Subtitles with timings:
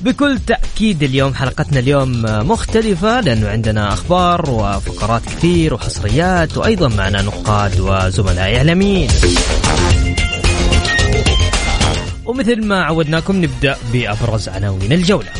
[0.00, 7.80] بكل تأكيد اليوم حلقتنا اليوم مختلفة لأنه عندنا أخبار وفقرات كثير وحصريات وأيضا معنا نقاد
[7.80, 9.10] وزملاء إعلاميين.
[12.24, 15.30] ومثل ما عودناكم نبدأ بأبرز عناوين الجولة.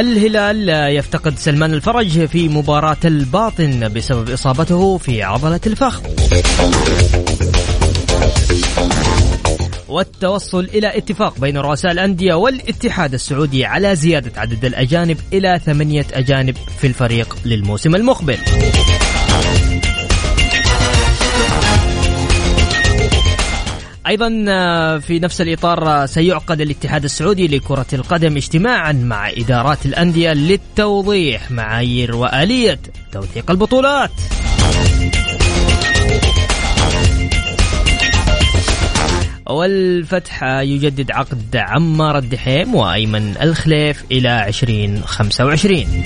[0.00, 6.02] الهلال يفتقد سلمان الفرج في مباراة الباطن بسبب إصابته في عضلة الفخذ
[9.88, 16.56] والتوصل إلى اتفاق بين رؤساء الأندية والاتحاد السعودي على زيادة عدد الأجانب إلى ثمانية أجانب
[16.78, 18.38] في الفريق للموسم المقبل.
[24.06, 30.32] أيضا آه، في نفس الإطار آه، سيعقد الاتحاد السعودي لكرة القدم اجتماعا مع إدارات الأندية
[30.32, 32.78] للتوضيح معايير وآلية
[33.12, 34.10] توثيق البطولات.
[39.46, 46.02] والفتح يجدد عقد عمار الدحيم وأيمن الخليف إلى 2025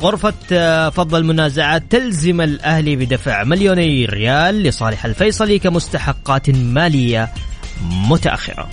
[0.00, 7.28] غرفة آه، فض المنازعات تلزم الأهلي بدفع مليوني ريال لصالح الفيصلي كمستحقات مالية
[7.82, 8.68] متأخرة.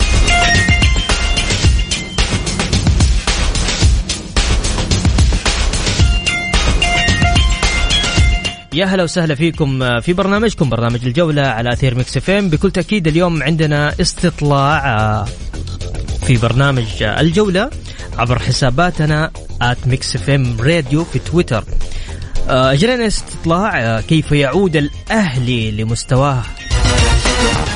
[8.72, 13.08] يا هلا وسهلا فيكم آه، في برنامجكم برنامج الجولة على أثير Mix FM بكل تأكيد
[13.08, 15.24] اليوم عندنا استطلاع آه،
[16.26, 17.70] في برنامج الجولة.
[18.18, 19.30] عبر حساباتنا
[20.30, 21.64] FM Radio في تويتر.
[22.48, 26.42] آه، اجرينا استطلاع آه، كيف يعود الأهلي لمستواه؟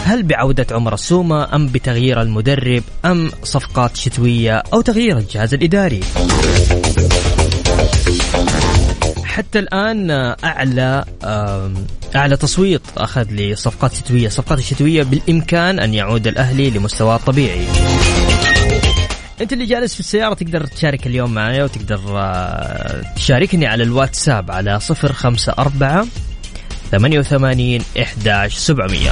[0.05, 6.01] هل بعودة عمر السومة أم بتغيير المدرب أم صفقات شتوية أو تغيير الجهاز الإداري؟
[9.25, 11.05] حتى الآن آه، أعلى
[12.17, 14.27] أعلى تصويت أخذ لصفقات شتوية.
[14.27, 17.67] الصفقات الشتوية بالإمكان أن يعود الأهلي لمستواه الطبيعي
[19.41, 24.81] انت اللي جالس في السيارة تقدر تشارك اليوم معي وتقدر آه، تشاركني على الواتساب على
[24.81, 26.07] صفر خمسة أربعة
[26.91, 29.11] ثمانية وثمانين إحداش سبعمية.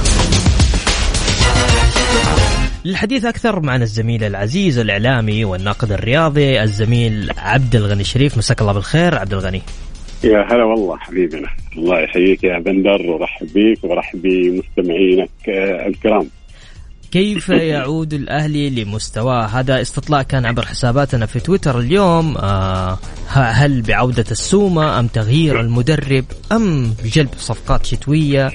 [2.85, 9.15] للحديث أكثر معنا الزميل العزيز الإعلامي والناقد الرياضي الزميل عبد الغني الشريف مساك الله بالخير
[9.15, 9.61] عبد الغني.
[10.23, 11.47] يا هلا والله حبيبنا.
[11.77, 16.27] الله يحييك يا بندر ورحب بيك ورحب بمستمعينك آه، الكرام.
[17.11, 22.37] كيف يعود الأهلي لمستواه هذا استطلاع كان عبر حساباتنا في تويتر اليوم.
[22.37, 28.51] آه هل بعودة السومة أم تغيير المدرب أم جلب صفقات شتوية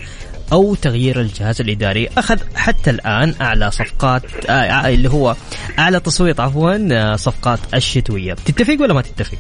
[0.53, 5.37] أو تغيير الجهاز الإداري؟ أخذ حتى الآن أعلى صفقات آه, آه، اللي هو
[5.79, 8.35] أعلى تصويت عفوا آه صفقات الشتوية.
[8.35, 9.39] تتفق ولا ما تتفق؟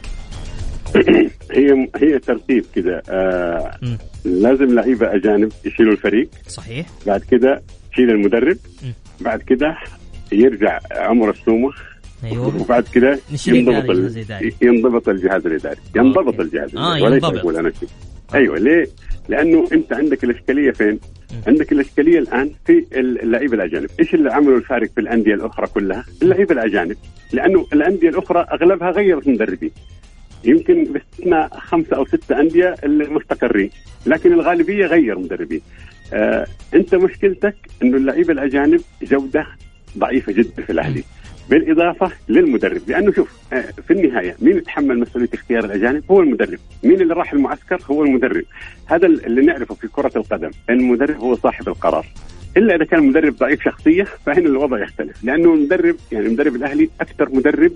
[1.57, 3.79] هي هي ترتيب كذا آه
[4.25, 6.29] لازم لعيبة أجانب يشيلوا الفريق.
[6.49, 6.87] صحيح.
[7.07, 7.63] بعد كده
[7.97, 8.57] تشيل المدرب.
[9.21, 9.77] بعد كده
[10.33, 11.73] يرجع عمر السومة.
[12.25, 12.63] أيوه.
[12.63, 13.91] وبعد كده ينضبط
[14.63, 15.81] ينضبط الجهاز الإداري.
[15.97, 16.79] ينضبط الجهاز الإداري.
[16.79, 16.99] آه
[17.41, 17.73] أقول أنا
[18.35, 18.87] أيوه ليه؟
[19.29, 20.99] لأنه أنت عندك الإشكالية فين؟
[21.47, 26.55] عندك الإشكالية الآن في اللعيبه الأجانب، إيش اللي عملوا الفارق في الأندية الأخرى كلها؟ اللعيبه
[26.55, 26.97] الأجانب،
[27.33, 29.71] لأنه الأندية الأخرى أغلبها غيرت مدربين.
[30.47, 33.71] يمكن باستثناء خمسة أو ستة أندية اللي مستقرين،
[34.07, 35.61] لكن الغالبية غير مدربين.
[36.13, 39.47] آه أنت مشكلتك إنه اللعيبة الأجانب جودة
[39.99, 41.05] ضعيفة جدا في الأهلي.
[41.51, 42.81] بالإضافة للمدرب.
[42.89, 46.59] لأنه شوف آه في النهاية مين يتحمل مسؤولية اختيار الأجانب؟ هو المدرب.
[46.85, 48.45] مين اللي راح المعسكر؟ هو المدرب.
[48.87, 50.51] هذا اللي نعرفه في كرة القدم.
[50.71, 52.07] المدرب هو صاحب القرار.
[52.57, 55.25] إلا إذا كان المدرب ضعيف شخصية فهنا الوضع يختلف.
[55.25, 57.73] لأنه المدرب يعني المدرب الأهلي أكثر مدرب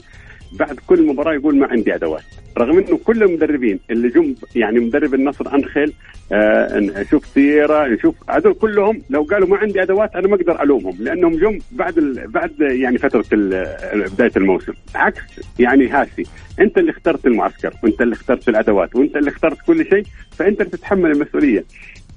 [0.52, 2.22] بعد كل مباراة يقول ما عندي أدوات.
[2.58, 5.92] رغم إنه كل المدربين اللي جم يعني مدرب النصر انخل
[6.32, 10.96] آه نشوف سيرا نشوف هذول كلهم لو قالوا ما عندي أدوات أنا ما أقدر ألومهم
[11.00, 14.72] لأنهم جم بعد ال بعد يعني فترة بداية الموسم.
[14.94, 15.22] عكس
[15.58, 16.24] يعني هاسي
[16.60, 20.70] أنت اللي اخترت المعسكر وأنت اللي اخترت الأدوات وأنت اللي اخترت كل شيء فأنت اللي
[20.70, 21.64] تتحمل المسؤولية.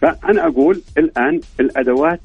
[0.01, 2.19] فأنا أقول الآن الأدوات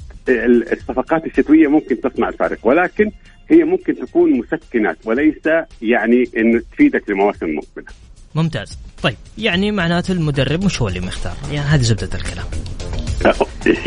[0.73, 3.11] الصفقات الشتوية ممكن تصنع الفارق ولكن
[3.51, 5.47] هي ممكن تكون مسكنات وليس
[5.83, 7.93] يعني انه تفيدك لمواسم مقبلة.
[8.35, 8.79] ممتاز.
[9.03, 12.47] طيب يعني معناته المدرب مش هو اللي مختار، يعني هذه زبدة الكلام.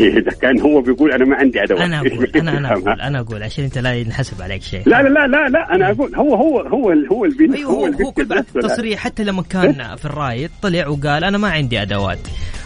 [0.00, 1.80] إذا كان هو بيقول أنا ما عندي أدوات.
[1.80, 4.82] أنا أقول أنا أنا أقول أنا أقول عشان أنت لا ينحسب عليك شيء.
[4.86, 8.12] لا لا لا لا, لا أنا أقول هو هو هو هو اللي أيوه هو, هو,
[8.12, 12.18] كل بعد تصريح حتى لما كان في الرايد طلع وقال أنا ما عندي أدوات.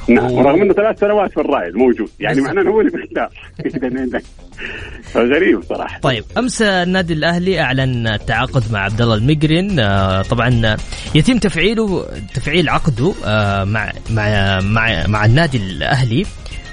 [0.08, 3.30] نعم ورغم إنه ثلاث سنوات في الرايد موجود يعني معناه هو اللي بيختار.
[5.16, 6.00] غريب صراحة.
[6.00, 9.80] طيب أمس النادي الأهلي أعلن التعاقد مع عبد الله المقرن.
[9.80, 10.76] آه، طبعا
[11.14, 16.26] يتم تفعيله تفعيل عقده آه، مع مع مع, مع النادي الأهلي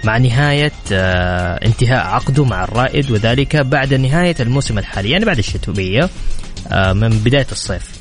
[0.03, 5.09] مع نهاية آه، انتهاء عقده مع الرائد وذلك بعد نهاية الموسم الحالي.
[5.09, 6.09] يعني بعد الشتوية
[6.71, 7.91] من بداية الصيف.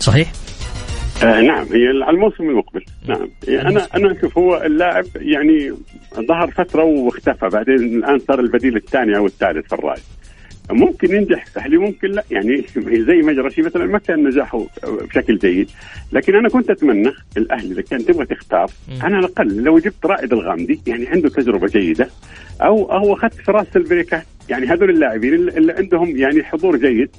[0.00, 0.32] صحيح؟
[1.22, 2.84] آه نعم هي على الموسم المقبل.
[3.08, 3.28] نعم.
[3.48, 5.72] أنا أنا أشوف هو اللاعب يعني
[6.14, 10.00] ظهر فترة واختفى بعدين الآن صار البديل الثاني أو الثالث في الرأي.
[10.70, 12.24] ممكن ينجح سهلي ممكن لا.
[12.30, 12.64] يعني
[13.08, 15.70] زي مجرشي مثلا ما كان نجاحه بشكل جيد.
[16.12, 20.32] لكن أنا كنت أتمنى الأهلي إذا كان تبغى تختار أنا على الأقل لو جبت رائد
[20.32, 22.08] الغامدي يعني عنده تجربة جيدة
[22.60, 27.10] أو أو أخذت فراس البريكات يعني هذول اللاعبين اللي عندهم يعني حضور جيد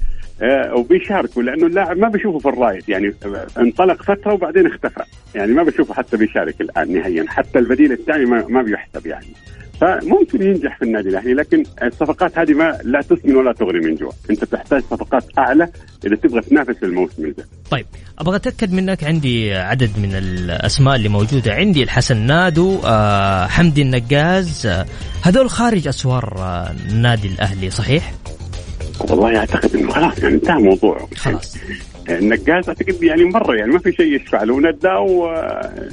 [0.42, 3.14] آه، وبيشاركوا لأنه اللاعب ما بيشوفه في الرايد يعني
[3.58, 5.02] انطلق فترة وبعدين اختفى.
[5.34, 9.26] يعني ما بشوفه حتى بيشارك الآن نهائيا حتى البديل الثاني ما, ما بيحسب يعني.
[9.82, 14.12] فممكن ينجح في النادي الأهلي لكن الصفقات هذه ما لا تسمن ولا تغري من جوا،
[14.30, 15.68] أنت تحتاج صفقات أعلى
[16.06, 17.46] إذا تبغى تنافس الموسم الجاي.
[17.70, 17.86] طيب
[18.18, 21.52] أبغى أتأكد منك عندي عدد من الأسماء اللي موجودة.
[21.52, 24.86] عندي الحسن نادو آه حمدي النقاز آه
[25.22, 28.12] هذول خارج أسوار آه النادي الأهلي صحيح؟
[29.00, 31.56] والله أعتقد إنه خلاص يعني انتهى الموضوع خلاص.
[32.10, 35.30] النقاز أعتقد يعني مرة يعني ما في شيء يشفع له ونداو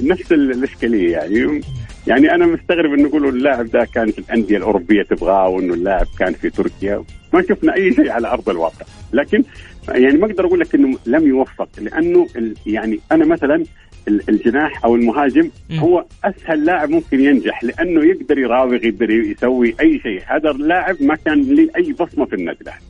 [0.00, 1.60] نفس الإشكالية يعني.
[2.06, 6.32] يعني أنا مستغرب إنه يقولوا اللاعب ده كان في الأندية الأوروبية تبغاه وإنه اللاعب كان
[6.32, 7.04] في تركيا.
[7.32, 8.86] ما شفنا أي شيء على أرض الواقع.
[9.12, 9.44] لكن
[9.88, 12.26] يعني ما أقدر أقول لك إنه لم يوفق لأنه
[12.66, 13.64] يعني أنا مثلا
[14.08, 20.22] الجناح أو المهاجم هو أسهل لاعب ممكن ينجح لأنه يقدر يراوغ يقدر يسوي أي شيء.
[20.26, 22.84] هذا اللاعب ما كان له أي بصمة في النادي الاهلي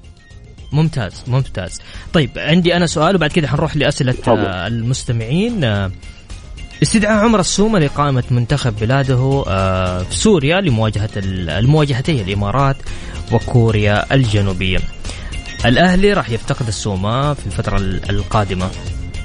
[0.73, 1.81] ممتاز ممتاز.
[2.13, 4.15] طيب عندي أنا سؤال وبعد كده حنروح لأسئلة.
[4.29, 5.65] آه، المستمعين.
[6.83, 12.77] استدعاء عمر السومة لإقامة منتخب بلاده آه، في سوريا لمواجهة المواجهتي الإمارات
[13.33, 14.79] وكوريا الجنوبية.
[15.67, 17.77] الأهلي راح يفتقد السومة في الفترة
[18.11, 18.71] القادمة.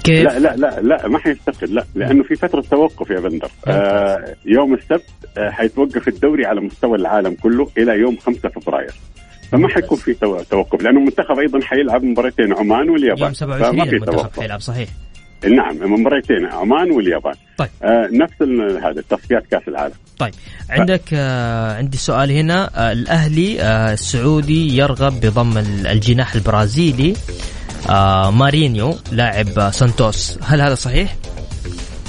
[0.03, 3.49] كيف؟ لا لا لا لا ما حيفتقد لا لأنه في فترة توقف يا بندر.
[3.67, 8.93] آه يوم السبت آه حيتوقف الدوري على مستوى العالم كله إلى يوم 5 فبراير.
[9.51, 10.13] فما حيكون في
[10.51, 13.23] توقف لأنه المنتخب أيضا حيلعب مباراتين عمان واليابان.
[13.23, 14.39] يوم 27 فما في توقف.
[14.39, 14.89] حيلعب صحيح.
[15.47, 17.33] نعم مباراتين عمان واليابان.
[17.57, 17.69] طيب.
[17.83, 18.41] آه نفس
[18.83, 19.93] هذا تصفيات كأس العالم.
[20.19, 20.33] طيب
[20.69, 22.69] عندك آه عندي سؤال هنا.
[22.75, 27.13] آه الأهلي آه السعودي يرغب بضم الجناح البرازيلي
[27.89, 30.39] آه مارينيو لاعب سانتوس.
[30.43, 31.15] هل هذا صحيح؟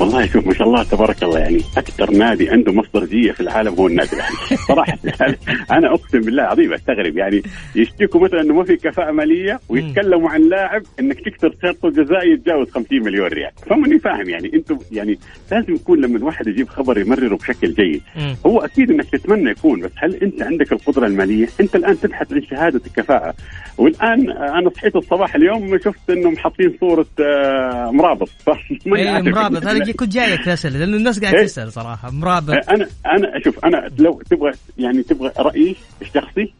[0.00, 3.86] والله شوف ما شاء الله تبارك الله يعني أكثر نادي عنده مصدرجيه في العالم هو
[3.86, 4.56] النادي الأهلي.
[4.68, 5.38] صراحة يعني
[5.70, 7.42] أنا أقسم بالله العظيم أستغرب يعني
[7.74, 12.70] يشتكوا مثلا إنه ما في كفاءة مالية ويتكلموا عن لاعب إنك تكسر شرطه الجزائي يتجاوز
[12.70, 13.50] 50 مليون ريال.
[13.70, 15.18] فماني فاهم يعني أنتم يعني
[15.50, 18.02] لازم يكون لما الواحد يجيب خبر يمرره بشكل جيد.
[18.46, 22.42] هو أكيد إنك تتمنى يكون بس هل أنت عندك القدرة المالية؟ أنت الآن تبحث عن
[22.42, 23.34] شهادة الكفاءة.
[23.78, 28.28] والآن أنا صحيت الصباح اليوم شفت إنهم حاطين صورة آه، مرابط.
[28.86, 29.64] إيه مرابط.
[29.92, 32.50] كنت جايك اسال لأنه الناس قاعدة إيه؟ تسأل صراحة مرابط.
[32.50, 36.52] أنا أنا شوف أنا لو تبغى يعني تبغى رايي الشخصي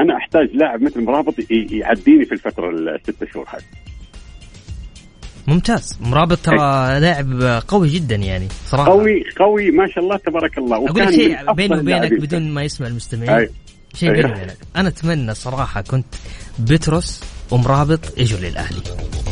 [0.00, 3.62] أنا أحتاج لاعب مثل مرابط يعديني في الفترة الست شهور هذه.
[5.46, 5.98] ممتاز.
[6.00, 8.90] مرابط ترى لاعب قوي جدا يعني صراحة.
[8.90, 10.76] قوي قوي ما شاء الله تبارك الله.
[10.76, 13.48] أقول لك شيء بيني وبينك بدون ما يسمع المستمعين
[13.94, 16.06] شيء بيني وبينك أنا أتمنى صراحة كنت
[16.58, 18.80] بتروس ومرابط يجوا للأهلي.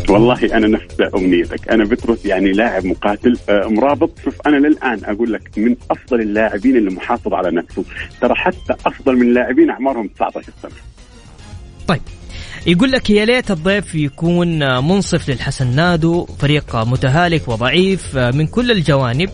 [0.08, 1.68] والله أنا نفس أمنيتك.
[1.68, 3.38] أنا بتروس يعني لاعب مقاتل.
[3.48, 7.84] آه، مرابط شوف أنا للآن أقول لك من أفضل اللاعبين اللي محافظ على نفسه.
[8.20, 10.72] ترى حتى أفضل من لاعبين أعمارهم 19 سنة.
[11.86, 12.00] طيب.
[12.66, 19.30] يقول لك يا ليت الضيف يكون منصف للحسن نادو فريق متهالك وضعيف من كل الجوانب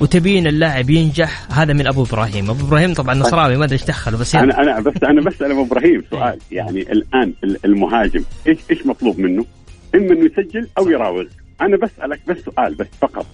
[0.00, 1.52] وتبين اللاعب ينجح.
[1.52, 2.50] هذا من أبو إبراهيم.
[2.50, 4.54] أبو إبراهيم طبعا نصراوي ما أدري إيش دخله بس يعني.
[4.54, 6.38] أنا أنا بس أنا بسال أبو إبراهيم سؤال.
[6.52, 7.32] يعني الآن
[7.64, 9.44] المهاجم إيش إيش مطلوب منه؟
[9.94, 11.24] إما إنه يسجل أو يراوغ.
[11.60, 13.26] أنا بسألك بس سؤال بس فقط.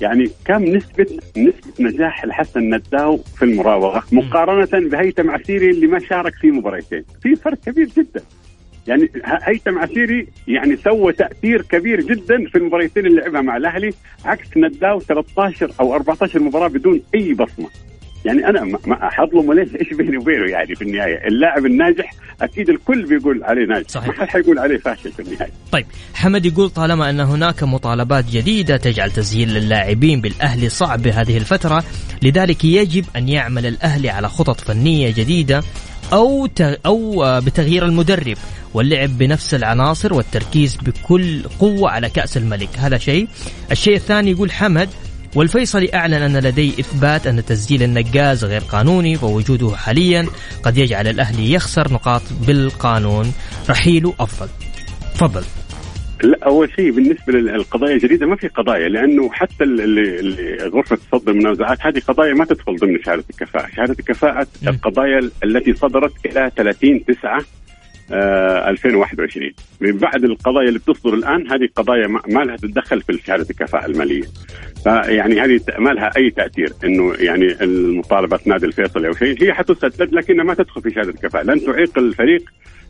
[0.00, 1.06] يعني كم نسبة
[1.36, 7.36] نسبة نجاح الحسن نداو في المراوغة مقارنة بهيثم عسيري اللي ما شارك في مباراتين في
[7.36, 8.22] فرق كبير جدا.
[8.86, 13.90] يعني هيثم عسيري يعني سوى تأثير كبير جدا في المباراتين اللي لعبها مع الأهلي
[14.24, 17.68] عكس نداو 13 أو 14 مباراة بدون أي بصمة.
[18.24, 21.26] يعني أنا ما حظلمه ليش إيش بيني وبينه يعني في النهاية.
[21.26, 23.88] اللاعب الناجح أكيد الكل بيقول عليه ناجح.
[23.88, 24.08] صحيح.
[24.08, 25.50] ما حد حيقول عليه فاشل في النهاية.
[25.72, 31.84] طيب حمد يقول طالما أن هناك مطالبات جديدة تجعل تسجيل اللاعبين بالأهلي صعب بهذه الفترة
[32.22, 35.62] لذلك يجب أن يعمل الأهلي على خطط فنية جديدة
[36.12, 36.48] أو
[36.86, 38.36] أو بتغيير المدرب
[38.74, 42.68] واللعب بنفس العناصر والتركيز بكل قوة على كأس الملك.
[42.78, 43.28] هذا شيء.
[43.72, 44.88] الشيء الثاني يقول حمد
[45.34, 50.26] والفيصلي أعلن أن لديه إثبات أن تسجيل النقاز غير قانوني ووجوده حاليا
[50.62, 53.32] قد يجعل الأهلي يخسر نقاط بالقانون.
[53.70, 54.48] رحيله أفضل.
[55.14, 55.44] تفضل.
[56.24, 61.32] لا أول شيء بالنسبة للقضايا الجديدة ما في قضايا لأنه حتى اللي, اللي غرفة تصدر
[61.32, 67.04] المنازعات هذه قضايا ما تدخل ضمن شهادة الكفاءة، شهادة الكفاءة القضايا التي صدرت إلى 30
[67.04, 67.44] 9
[68.12, 73.46] آه 2021 من بعد القضايا اللي بتصدر الآن هذه قضايا ما لها تتدخل في شهادة
[73.50, 74.24] الكفاءة المالية.
[74.84, 80.12] فيعني هذه ما لها أي تأثير إنه يعني المطالبات نادي الفيصل أو شيء هي حتسدد
[80.12, 81.42] لكنها ما تدخل في شهادة الكفاءة.
[81.42, 82.42] لن تعيق الفريق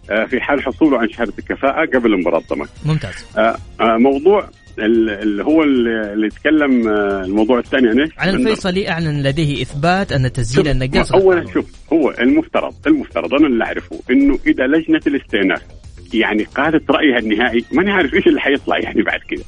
[0.07, 3.27] في حال حصوله عن شهادة الكفاءة قبل المباراه ضمك ممتاز.
[3.39, 6.89] آه، آه، موضوع اللي هو اللي يتكلم
[7.25, 12.11] الموضوع الثاني عن إيش؟ عن الفيصلي أعلن لديه إثبات أن تسجيل النقاص اولا شوف هو
[12.11, 15.63] المفترض المفترض أنا اللي أعرفه إنه إذا لجنة الاستئناف
[16.15, 19.45] يعني قالت رأيها النهائي ماني عارف إيش اللي حيطلع يعني بعد كذا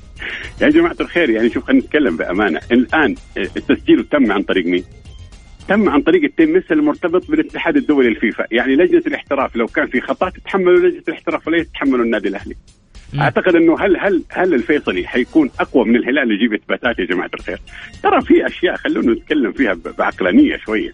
[0.62, 2.60] يا جماعة الخير يعني شوف خلينا نتكلم بأمانة.
[2.72, 4.84] الآن التسجيل تم عن طريق مين؟
[5.68, 8.44] تم عن طريق التمس المرتبط بالاتحاد الدولي الفيفا.
[8.50, 12.54] يعني لجنة الاحتراف لو كان في خطأ تتحملوا لجنة الاحتراف ولا يتحملوا النادي الأهلي.
[13.14, 13.20] م.
[13.20, 17.58] أعتقد إنه هل هل هل الفيصلي حيكون أقوى من الهلال يجيب إثباتات يا جماعة الخير؟
[18.02, 20.92] ترى في أشياء خلونا نتكلم فيها بعقلانية شوية.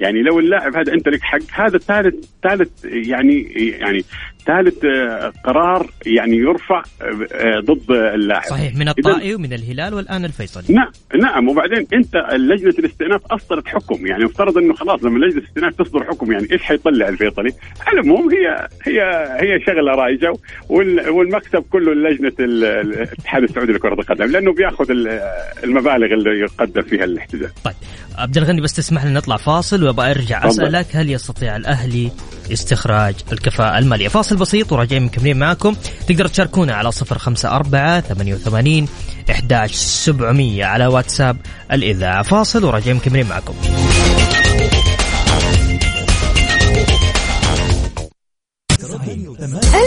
[0.00, 4.04] يعني لو اللاعب هذا انت لك حق هذا ثالث ثالث يعني يعني
[4.46, 10.74] ثالث آه، قرار يعني يرفع آه، ضد اللاعب صحيح من الطائي ومن الهلال والآن الفيصلي
[10.74, 15.74] نعم نعم وبعدين أنت لجنة الاستئناف أصدرت حكم يعني مفترض إنه خلاص لما لجنة الاستئناف
[15.74, 17.52] تصدر حكم يعني إيش حيطلع الفيصلي؟
[17.86, 19.02] على العموم هي هي
[19.40, 20.32] هي شغلة رايجه
[21.10, 24.86] والمكسب كله لجنة الاتحاد السعودي لكرة القدم لأنه بياخذ
[25.64, 27.50] المبالغ اللي يقدر فيها الاحتجاج.
[27.64, 27.74] طيب
[28.18, 32.10] عبد الغني بس تسمح لي نطلع فاصل وأبغى أرجع أسألك هل يستطيع الأهلي
[32.52, 35.76] استخراج الكفاءة المالية؟ فاصل بسيط وراجعين مكملين معاكم.
[36.08, 38.88] تقدر تشاركونا على صفر خمسة أربعة ثمانية وثمانين
[39.30, 41.36] إحداش سبعمية على واتساب
[41.72, 42.22] الإذاعة.
[42.22, 43.54] فاصل وراجعين مكملين معاكم.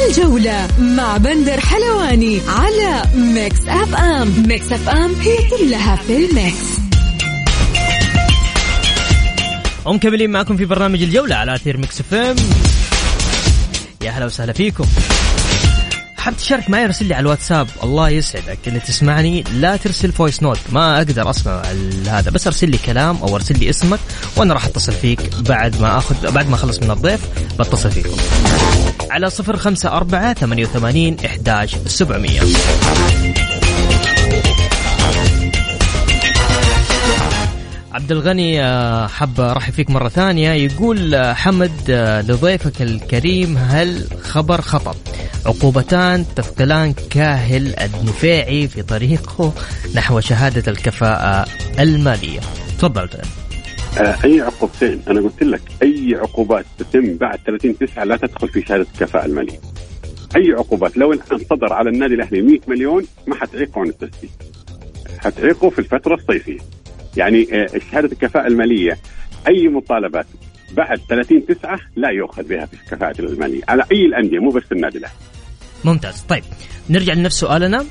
[0.07, 4.47] الجولة مع بندر حلواني على Mix FM.
[4.47, 6.84] Mix FM هي كلها في ال mix.
[9.85, 12.35] ومكملين معكم في برنامج الجولة على أثير Mix FM.
[14.03, 14.85] يا هلا وسهلا فيكم.
[16.17, 18.57] حاب تشارك معي ارسل لي على الواتساب؟ الله يسعدك.
[18.67, 21.61] اللي تسمعني لا ترسل voice note ما أقدر اسمع
[22.07, 23.99] هذا بس أرسل لي كلام أو أرسل لي اسمك
[24.35, 27.21] وأنا راح أتصل فيك بعد ما اخذ بعد ما أخلص من الضيف
[27.59, 28.15] بتصل فيكم.
[29.11, 32.41] على صفر خمسة أربعة ثمانية وثمانين إحداش سبعمية.
[37.95, 40.51] عبد الغني آه، حب ارحب فيك مرة ثانية.
[40.51, 44.95] يقول آه، حمد آه، لضيفك الكريم هل خبر خطأ؟
[45.45, 49.53] عقوبتان تثقلان كاهل النفاعي في طريقه
[49.95, 51.45] نحو شهادة الكفاءة
[51.79, 52.39] المالية.
[52.79, 53.09] تفضل.
[54.25, 58.87] أي عقوبتين؟ أنا قلت لك أي عقوبات تتم بعد 30 9 لا تدخل في شهادة
[58.93, 59.59] الكفاءة المالية.
[60.35, 64.29] أي عقوبات؟ لو الآن صدر على النادي الأهلي 100 مليون ما حتعيقه عن التسجيل.
[65.19, 66.59] حتعيقه في الفترة الصيفية.
[67.17, 68.97] يعني آه، شهادة الكفاءة المالية.
[69.47, 70.25] أي مطالبات
[70.71, 73.61] بعد 30 9 لا يؤخذ بها في الكفاءة المالية.
[73.67, 75.15] على أي الأندية مو بس النادي الأهلي.
[75.83, 76.21] ممتاز.
[76.21, 76.43] طيب
[76.89, 77.85] نرجع لنفس سؤالنا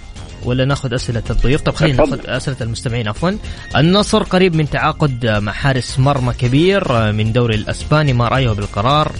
[0.44, 3.30] ولا ناخذ أسئلة الضيوف؟ طب خلينا ناخذ أسئلة المستمعين عفوا.
[3.76, 9.12] النصر قريب من تعاقد مع حارس مرمى كبير من دوري الأسباني ما رأيه بالقرار؟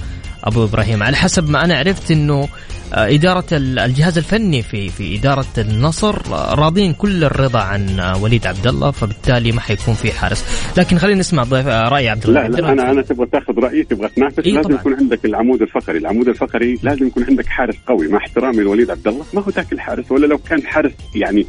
[0.44, 2.49] أبو إبراهيم على حسب ما أنا عرفت إنه
[2.97, 9.53] إدارة الجهاز الفني في في إدارة النصر راضين كل الرضا عن وليد عبد الله فبالتالي
[9.53, 10.45] ما حيكون في حارس.
[10.79, 11.43] لكن خلينا نسمع
[11.89, 12.49] رأي عبد الله.
[12.49, 15.99] لا, لا أنا أنا تبغى تاخذ رأيي تبغى تنافس إيه لازم يكون عندك العمود الفقري.
[15.99, 18.09] العمود الفقري لازم يكون عندك حارس قوي.
[18.09, 20.13] مع احترامي لوليد عبد الله ما هو ذاك الحارس.
[20.13, 21.47] ولا لو كان حارس يعني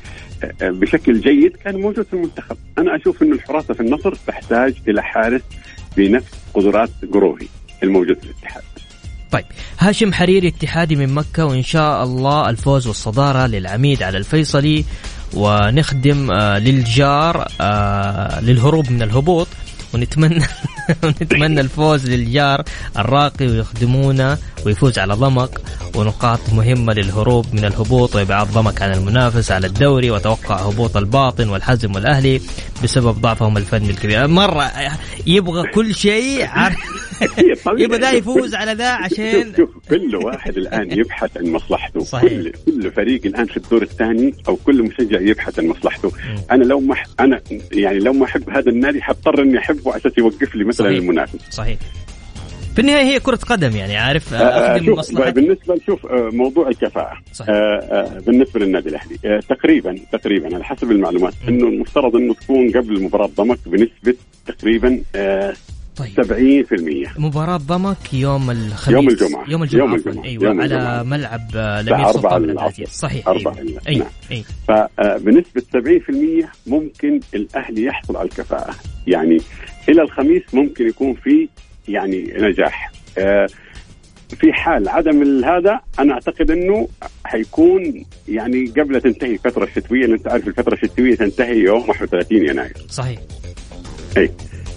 [0.62, 2.58] آه، بشكل جيد كان موجود في المنتخب.
[2.78, 5.42] أنا أشوف إنه الحراسة في النصر تحتاج إلى حارس
[5.98, 7.48] بنفس قدرات قروهي
[7.84, 8.64] الموجود في الاتحاد.
[9.36, 9.46] طيب
[9.80, 14.86] هاشم حريري اتحادي من مكة وإن شاء الله الفوز والصدارة للعميد على الفيصلي
[15.34, 19.48] ونخدم آه للجار آه للهروب من الهبوط
[19.94, 20.46] ونتمنى
[21.04, 22.64] ونتمنى الفوز للجار
[22.98, 25.62] الراقي ويخدمونا ويفوز على ضمك
[25.96, 31.96] ونقاط مهمة للهروب من الهبوط وإبعاد ضمك عن المنافس على الدوري وتوقع هبوط الباطن والحزم
[31.96, 32.42] والأهلي
[32.84, 34.72] بسبب ضعفهم الفني الكبير مرة
[35.28, 36.48] يبغى كل شيء
[37.78, 42.30] يبغى ذا يفوز على ذا عشان شوف كل واحد الآن يبحث عن مصلحته صحيح.
[42.30, 46.12] كل كل فريق الآن في الدور الثاني أو كل مشجع يبحث عن مصلحته.
[46.52, 50.56] أنا لو ما أنا يعني لو ما أحب هذا النادي حضطر إني أحبه عشان يوقف
[50.56, 50.98] لي مثلا صحيح.
[51.00, 51.78] المنافس صحيح
[52.76, 57.18] في النهاية هي كرة قدم يعني عارف آه, آه، شوف بالنسبة نشوف آه، موضوع الكفاءة
[57.34, 57.50] صحيح.
[57.56, 63.04] آه بالنسبة للنادي الأهلي آه تقريبا تقريبا على حسب المعلومات إنه المفترض إنه تكون قبل
[63.04, 64.16] مباراة ضمك بنسبة
[64.48, 65.54] تقريبا آه
[65.96, 66.66] طيب
[67.16, 70.24] 70% مباراة ضمك يوم الخميس يوم الجمعة يوم الجمعة, يوم الجمعة.
[70.26, 71.04] أيوة يوم على الجمعة.
[71.04, 71.42] ملعب
[71.88, 73.82] لمير سلطان بن العزيز صحيح أربعة أيوة.
[73.88, 74.06] أيوة.
[74.06, 74.12] نعم.
[74.32, 74.46] أيوة.
[74.68, 75.62] فبنسبة
[76.42, 78.76] 70% ممكن الأهلي يحصل على الكفاءة
[79.08, 79.38] يعني
[79.90, 81.50] إلى الخميس ممكن يكون في
[81.88, 82.92] يعني نجاح.
[83.18, 83.48] آه،
[84.30, 86.88] في حال عدم هذا أنا أعتقد إنه
[87.26, 92.74] حيكون يعني قبل تنتهي الفترة الشتويه لأن أنت عارف الفترة الشتوية تنتهي يوم 31 يناير.
[92.90, 93.20] صحيح.
[94.18, 94.32] إي.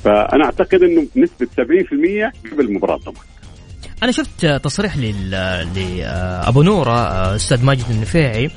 [0.05, 3.25] فأنا أعتقد إنه بنسبة 70% قبل مباراة ضمان
[4.03, 4.97] أنا شفت تصريح
[5.77, 6.97] لأبو نورة
[7.37, 8.51] أستاذ ماجد النفيعي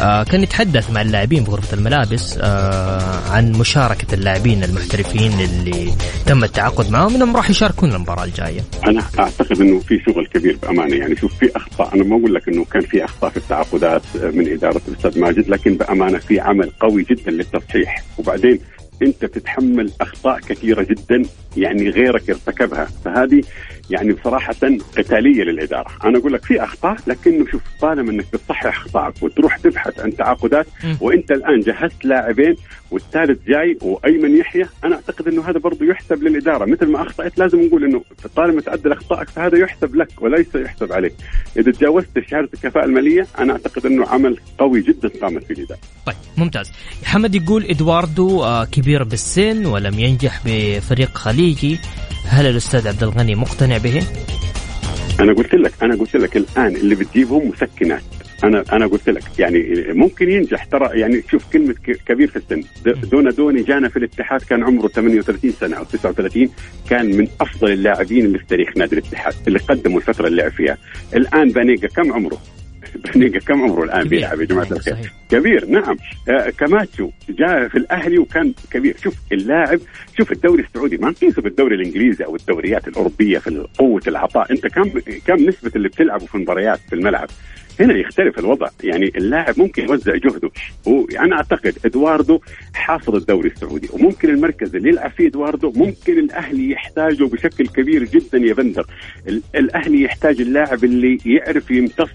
[0.00, 5.90] آه كان يتحدث مع اللاعبين بغرفة الملابس آه عن مشاركة اللاعبين المحترفين اللي
[6.26, 8.60] تم التعاقد معهم إنهم راح يشاركون المباراة الجاية.
[8.86, 10.96] أنا أعتقد إنه في شغل كبير بأمانة.
[10.96, 14.52] يعني شوف في أخطاء أنا ما أقول لك إنه كان في أخطاء في التعاقدات من
[14.52, 18.04] إدارة الأستاذ ماجد لكن بأمانة في عمل قوي جدا للتصحيح.
[18.18, 18.58] وبعدين
[19.02, 21.22] أنت تتحمل أخطاء كثيرة جدا
[21.56, 22.88] يعني غيرك ارتكبها.
[23.04, 23.42] فهذه
[23.90, 24.54] يعني بصراحة
[24.98, 25.90] قتالية للإدارة.
[26.04, 30.66] أنا أقول لك في أخطاء لكنه شوف طالما إنك تصحح أخطائك وتروح تبحث عن تعاقدات
[31.00, 32.56] وأنت الآن جهزت لاعبين
[32.90, 36.64] والثالث جاي وأيمن يحيى أنا أعتقد إنه هذا برضه يحسب للإدارة.
[36.64, 38.02] مثل ما أخطأت لازم نقول إنه
[38.36, 41.14] طالما تعدل أخطائك فهذا يحسب لك وليس يحسب عليك.
[41.56, 45.80] إذا تجاوزت شهادة الكفاءة المالية أنا أعتقد إنه عمل قوي جدا قامت فيه الإدارة.
[46.06, 46.72] طيب ممتاز.
[47.04, 51.78] حمد يقول إدواردو آه، كبير بالسن ولم ينجح بفريق خليجي.
[52.26, 54.02] هل الأستاذ عبد الغني مقتنع به؟
[55.20, 58.02] أنا قلت لك أنا قلت لك الآن اللي بتجيبهم مسكنات.
[58.44, 61.74] أنا أنا قلت لك يعني ممكن ينجح ترى يعني شوف كلمة
[62.06, 62.62] كبير في السن.
[62.84, 66.48] دون دوني جانا في الاتحاد كان عمره 38 سنة أو 39
[66.90, 70.78] كان من أفضل اللاعبين اللي في تاريخ نادي الاتحاد اللي قدموا الفترة اللي لعب فيها.
[71.14, 72.38] الآن بانيجا كم عمره؟
[73.14, 75.12] بنيجا كم عمره الآن؟ بيلعب يا جماعة الخير.
[75.30, 75.96] كبير نعم.
[76.28, 78.96] آه كماتشو جاء في الأهلي وكان كبير.
[79.02, 79.80] شوف اللاعب
[80.18, 84.52] شوف الدوري السعودي ما نقيسه بالدوري الإنجليزي أو الدوريات الأوروبية في قوة العطاء.
[84.52, 84.90] أنت كم
[85.26, 87.28] كم نسبة اللي بتلعبه في المباريات في الملعب؟
[87.80, 88.68] هنا يختلف الوضع.
[88.84, 90.50] يعني اللاعب ممكن يوزع جهده.
[90.86, 92.40] وأنا أعتقد إدواردو
[92.74, 93.88] حافظ الدوري السعودي.
[93.92, 98.86] وممكن المركز اللي يلعب فيه إدواردو ممكن الأهلي يحتاجه بشكل كبير جدا يا بندر.
[99.54, 102.10] الأهلي يحتاج اللاعب اللي يعرف يمتص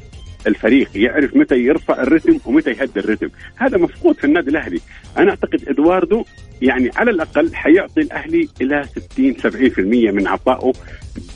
[0.48, 3.30] الفريق يعرف متى يرفع الرتم ومتى يهدي الرتم.
[3.56, 4.80] هذا مفقود في النادي الأهلي.
[5.18, 6.26] أنا أعتقد إدواردو
[6.62, 10.74] يعني على الأقل حيعطي الأهلي إلى 60 70% من عطائه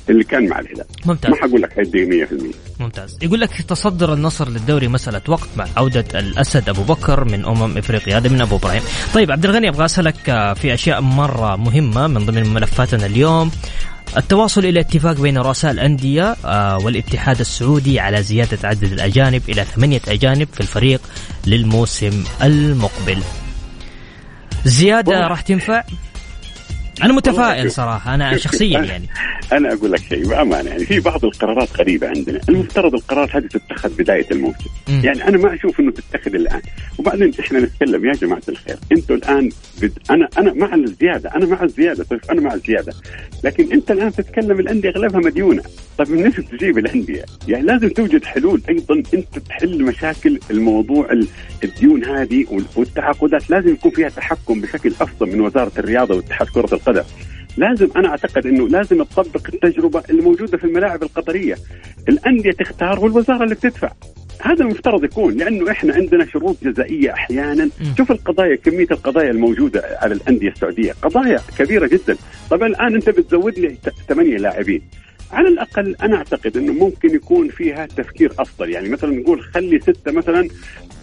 [0.09, 0.85] اللي كان مع الهلال.
[1.05, 1.31] ممتاز.
[1.31, 3.17] ما حقول لك حيدي 100% ممتاز.
[3.21, 8.17] يقول لك تصدر النصر للدوري مسألة وقت مع عودة الأسد أبو بكر من أمم إفريقيا.
[8.17, 8.81] هذا من أبو إبراهيم.
[9.13, 13.51] طيب عبد الغني أبغى أسألك آه، في أشياء مرة مهمة من ضمن ملفاتنا اليوم.
[14.17, 20.01] التواصل إلى اتفاق بين رؤساء الأندية آه، والاتحاد السعودي على زيادة عدد الأجانب إلى ثمانية
[20.07, 21.01] أجانب في الفريق
[21.47, 23.17] للموسم المقبل.
[24.65, 25.83] زيادة راح تنفع؟
[27.01, 29.09] أنا متفائل صراحة أنا شخصيا يعني.
[29.53, 32.39] أنا أقول لك شيء بأمانة يعني في بعض القرارات غريبة عندنا.
[32.49, 34.69] المفترض القرارات هذه تتخذ بداية الموسم.
[34.87, 36.61] يعني أنا ما أشوف إنه تتخذ الآن.
[36.97, 39.49] وبعدين إحنا نتكلم يا جماعة الخير أنتم الآن
[39.81, 39.91] بد...
[40.11, 42.93] أنا أنا مع الزيادة أنا مع الزيادة طيب أنا مع الزيادة.
[43.43, 45.63] لكن أنت الآن تتكلم الأندية أغلبها مديونة.
[45.97, 51.09] طيب من نفسك تجيب الأندية؟ يعني لازم توجد حلول أيضا أنت تحل مشاكل الموضوع
[51.63, 53.49] الديون هذه والتعاقدات.
[53.49, 56.82] لازم يكون فيها تحكم بشكل أفضل من وزارة الرياضة واتحاد كرة القدم.
[57.57, 61.55] لازم أنا أعتقد إنه لازم تطبق التجربة اللي موجوده في الملاعب القطرية.
[62.09, 63.91] الأندية تختار والوزارة اللي بتدفع.
[64.41, 67.69] هذا المفترض يكون لأنه إحنا عندنا شروط جزائية أحيانا.
[67.97, 70.91] شوف القضايا كمية القضايا الموجودة على الأندية السعودية.
[71.01, 72.17] قضايا كبيرة جدا.
[72.49, 74.81] طبعا الآن أنت بتزود لي ثمانية لاعبين.
[75.33, 78.69] على الأقل أنا أعتقد إنه ممكن يكون فيها تفكير أفضل.
[78.69, 80.47] يعني مثلا نقول خلي ستة مثلا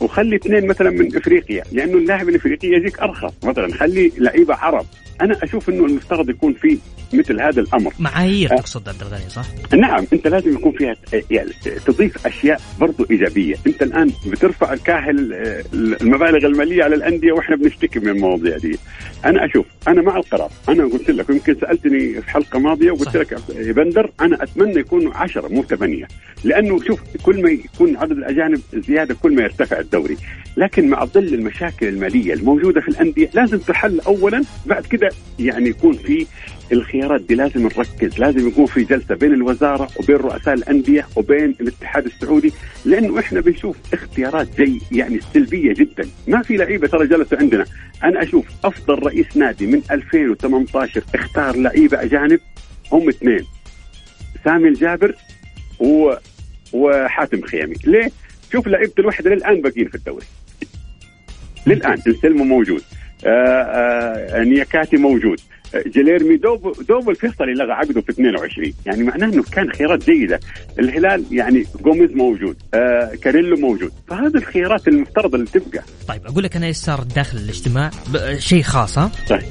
[0.01, 3.33] وخلي اثنين مثلا من إفريقيا لأنه اللاعب الإفريقي يجيك أرخص.
[3.45, 4.87] مثلا خلي لعيبة عرب.
[5.21, 6.79] أنا أشوف إنه المفترض يكون في
[7.13, 7.93] مثل هذا الأمر.
[7.99, 9.45] معايير تقصد عبد الغني صح؟
[9.75, 10.97] نعم أنت لازم يكون فيها
[11.31, 11.51] يعني
[11.87, 15.33] تضيف أشياء برضو إيجابية، أنت الآن بترفع الكاهل
[15.75, 18.79] المبالغ المالية على الأندية وإحنا بنشتكي من المواضيع دي.
[19.25, 23.33] أنا أشوف أنا مع القرار، أنا قلت لك يمكن سألتني في حلقة ماضية وقلت لك
[23.33, 26.09] يا بندر أنا أتمنى يكونوا 10 مو 8
[26.45, 30.17] لأنه شوف كل ما يكون عدد الأجانب زيادة كل ما يرتفع الدوري،
[30.57, 35.93] لكن مع ظل المشاكل المالية الموجودة في الأندية لازم تحل اولا بعد كده يعني يكون
[35.93, 36.27] في
[36.73, 42.07] الخيارات دي لازم نركز لازم يكون في جلسة بين الوزارة وبين رؤساء الأندية وبين الاتحاد
[42.07, 42.53] السعودي
[42.85, 46.09] لأنه إحنا بنشوف اختيارات زي يعني سلبية جدا.
[46.29, 47.65] ما في لعيبة ترى جلسوا عندنا.
[48.05, 52.41] أنا أشوف أفضل رئيس نادي من 2018 اختار لعيبة أجانب
[52.93, 53.45] هم اثنين.
[54.45, 55.15] سامي الجابر
[55.81, 56.13] و
[56.73, 57.75] وحاتم خيامي.
[57.85, 58.11] ليه؟
[58.53, 60.27] شوف لعيبة الوحدة للآن باقيين في الدوري.
[61.67, 62.83] للآن السلمو موجود.
[63.25, 65.41] آآ آآ نياكاتي موجود.
[65.87, 70.41] جيليرمي دوب دوب الفيصلي لغى عقده في 22 يعني معناه إنه كان خيارات جيدة.
[70.79, 73.93] الهلال يعني جوميز موجود آه كاريلو موجود.
[74.09, 75.83] فهذه الخيارات المفترض اللي تبقى.
[76.09, 77.91] طيب أقول لك أنا إيش صار داخل الاجتماع؟
[78.39, 79.43] شيء خاص ها؟ طيب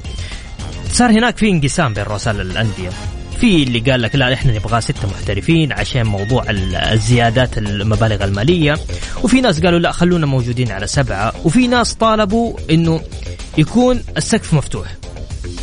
[0.90, 2.90] صار هناك في انقسام بين رؤساء الأندية.
[3.40, 6.44] في اللي قال لك لا إحنا نبغى ستة محترفين عشان موضوع
[6.92, 8.76] الزيادات المبالغ المالية.
[9.24, 11.32] وفي ناس قالوا لا خلونا موجودين على سبعة.
[11.44, 13.00] وفي ناس طالبوا إنه
[13.58, 14.99] يكون السقف مفتوح.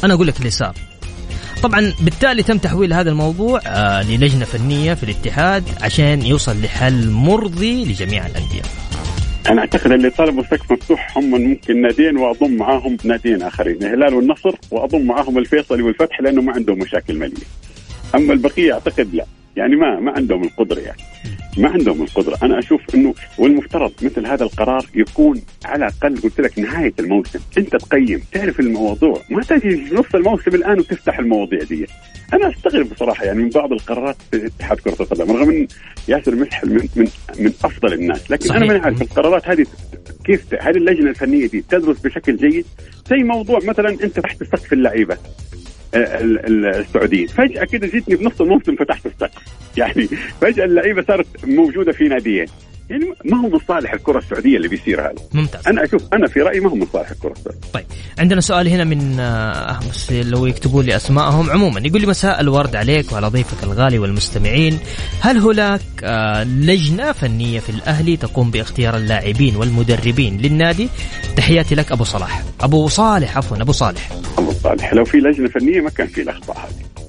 [0.04, 0.76] أنا أقول لك اللي صار.
[1.64, 7.86] طبعا بالتالي تم تحويل هذا الموضوع آه للجنة فنيه في الاتحاد عشان يوصل لحل مرضي
[7.86, 8.62] لجميع الأندية.
[9.50, 14.52] أنا أعتقد اللي طلبوا سقف مفتوح هم ممكن ناديين وأضم معاهم ناديين آخرين الهلال والنصر
[14.72, 17.44] وأضم معاهم الفيصلي والفتح لأنه ما عندهم مشاكل مالية.
[18.16, 19.26] أما البقية أعتقد لا.
[19.58, 21.02] يعني ما ما عندهم القدرة يعني.
[21.58, 22.38] ما عندهم القدرة.
[22.44, 27.40] أنا أشوف إنه والمفترض مثل هذا القرار يكون على الأقل قلت لك نهاية الموسم.
[27.58, 29.22] أنت تقيم تعرف الموضوع.
[29.30, 31.88] ما تجي نص الموسم الآن وتفتح المواضيع دي.
[32.34, 35.68] أنا أستغرب بصراحة يعني من بعض القرارات في اتحاد كرة القدم رغم إن
[36.08, 37.08] ياسر مسحل من من
[37.40, 38.62] من أفضل الناس لكن صحيح.
[38.62, 39.66] أنا ما أعرف القرارات هذه
[40.26, 42.66] كيف هل اللجنة الفنية دي تدرس بشكل جيد.
[43.10, 45.18] زي موضوع مثلا أنت تحت سقف اللعيبة.
[45.94, 49.44] السعوديين فجأة كده جيتني بنص الموسم فتحت السقف.
[49.78, 50.08] يعني
[50.42, 52.48] فجأة اللعيبة صارت موجودة في ناديين.
[52.90, 55.16] يعني ما هو من صالح الكرة السعودية اللي بيصير هذا.
[55.34, 55.68] ممتاز.
[55.68, 57.60] أنا أشوف أنا في رأيي ما هو من صالح الكرة السعودية.
[57.74, 57.86] طيب
[58.20, 61.50] عندنا سؤال هنا من آه بس لو يكتبوا لي أسمائهم.
[61.50, 64.80] عموما يقول لي مساء الورد عليك وعلى ضيفك الغالي والمستمعين.
[65.22, 70.90] هل هناك آه لجنة فنية في الأهلي تقوم باختيار اللاعبين والمدربين للنادي؟
[71.36, 72.44] تحياتي لك أبو صلاح.
[72.62, 74.12] أبو صالح عفوا أبو صالح.
[74.38, 77.07] أبو صالح لو في لجنة فنية ما كان في الأخطاء هذه.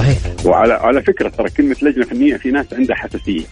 [0.00, 0.46] صحيح.
[0.46, 3.44] وعلى على فكرة ترى كلمة لجنة فنية في ناس عندها حساسية.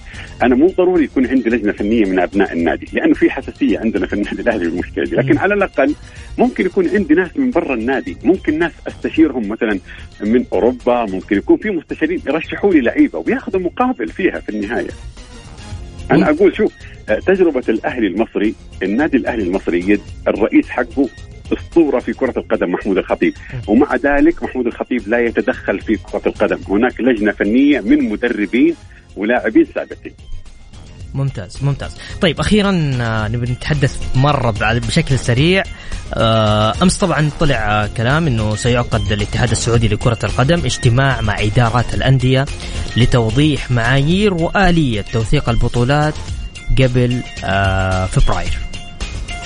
[0.42, 4.12] أنا مو ضروري يكون عندي لجنة فنية من أبناء النادي لأنه في حساسية عندنا في
[4.12, 5.16] النادي الاهلي بالمشكلة دي.
[5.16, 5.94] لكن على الأقل
[6.38, 9.78] ممكن يكون عندي ناس من برا النادي ممكن ناس أستشيرهم مثلا
[10.20, 14.90] من أوروبا ممكن يكون في مستشارين يرشحوا لي لعيبة وبياخذوا مقابل فيها في النهاية.
[16.10, 16.72] أنا أقول شوف
[17.26, 21.08] تجربة الأهلي المصري النادي الأهلي المصري الرئيس حقه
[21.52, 23.34] اسطوره في كرة القدم محمود الخطيب.
[23.66, 26.58] ومع ذلك محمود الخطيب لا يتدخل في كرة القدم.
[26.68, 28.74] هناك لجنة فنية من مدربين
[29.16, 30.12] ولاعبين سابقين.
[31.14, 31.96] ممتاز ممتاز.
[32.20, 32.70] طيب أخيرا
[33.28, 35.62] نبي نتحدث مرة بشكل سريع.
[36.82, 42.46] أمس طبعا طلع كلام إنه سيعقد الاتحاد السعودي لكرة القدم اجتماع مع إدارات الأندية
[42.96, 46.14] لتوضيح معايير وآلية توثيق البطولات
[46.78, 47.20] قبل
[48.10, 48.58] فبراير.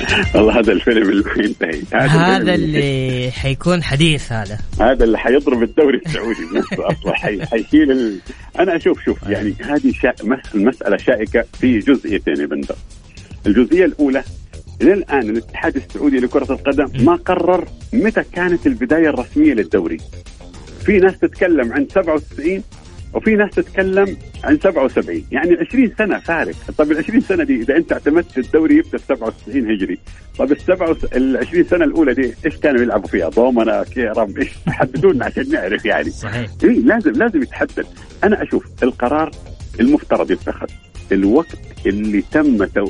[0.35, 1.83] والله هذا الفيلم اللي ينتهي.
[1.93, 4.59] هذا اللي حيكون حديث هذا.
[4.81, 6.41] هذا اللي حيضرب الدوري السعودي.
[6.55, 7.15] نفسه أصلا
[7.47, 8.19] حيشيل ال...
[8.59, 10.15] أنا أشوف شوف يعني هذه شا...
[10.55, 12.77] المساله شائكة في جزئيتين يا بندر.
[13.47, 14.25] الجزئية الأولى
[14.83, 19.99] إلى الان الاتحاد السعودي لكرة القدم ما قرر متى كانت البداية الرسمية للدوري.
[20.85, 22.63] في ناس تتكلم عن 97
[23.15, 26.55] وفي ناس تتكلم عن 77 يعني 20 سنة فارق.
[26.79, 29.99] طب ال 20 سنة دي إذا أنت اعتمدت الدوري يبدأ في 97 هجري.
[30.39, 35.13] طب ال ال 20 سنة الأولى دي إيش كانوا يلعبوا فيها؟ ضومنه كيرم إيش حددوا
[35.13, 36.11] لنا عشان نعرف يعني.
[36.11, 36.51] صحيح.
[36.65, 37.87] إيه لازم لازم يتحدد.
[38.25, 39.31] أنا أشوف القرار
[39.81, 40.67] المفترض يتخذ.
[41.13, 42.87] الوقت اللي تم تو...